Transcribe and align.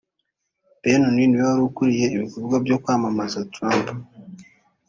Bannon 0.81 1.13
niwe 1.27 1.41
wari 1.49 1.61
ukuriye 1.69 2.07
ibikorwa 2.15 2.55
byo 2.65 2.77
kwamamaza 2.83 3.47
Trump 3.53 3.85